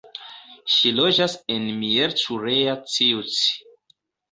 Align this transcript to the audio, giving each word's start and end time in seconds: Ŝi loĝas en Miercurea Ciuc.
Ŝi 0.75 0.93
loĝas 0.99 1.35
en 1.57 1.69
Miercurea 1.83 2.77
Ciuc. 2.97 3.39